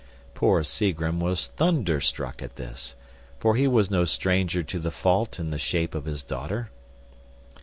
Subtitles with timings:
[0.33, 2.95] Poor Seagrim was thunderstruck at this;
[3.37, 6.71] for he was no stranger to the fault in the shape of his daughter.